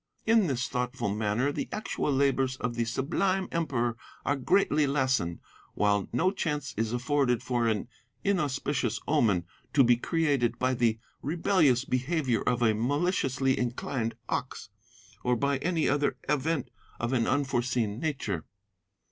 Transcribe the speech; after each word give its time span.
In 0.25 0.47
this 0.47 0.67
thoughtful 0.67 1.09
manner 1.13 1.51
the 1.51 1.69
actual 1.71 2.11
labours 2.11 2.55
of 2.55 2.73
the 2.73 2.85
sublime 2.85 3.47
Emperor 3.51 3.95
are 4.25 4.35
greatly 4.35 4.87
lessened, 4.87 5.39
while 5.75 6.09
no 6.11 6.31
chance 6.31 6.73
is 6.75 6.91
afforded 6.91 7.43
for 7.43 7.67
an 7.67 7.87
inauspicious 8.23 8.99
omen 9.07 9.45
to 9.73 9.83
be 9.83 9.95
created 9.97 10.57
by 10.57 10.73
the 10.73 10.97
rebellious 11.21 11.85
behaviour 11.85 12.41
of 12.41 12.63
a 12.63 12.73
maliciously 12.73 13.55
inclined 13.59 14.15
ox, 14.27 14.69
or 15.23 15.35
by 15.35 15.59
any 15.59 15.87
other 15.87 16.17
event 16.27 16.71
of 16.99 17.13
an 17.13 17.27
unforeseen 17.27 17.99
nature. 17.99 18.43